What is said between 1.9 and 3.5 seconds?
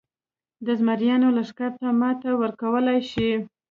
ماتې ورکولای شي.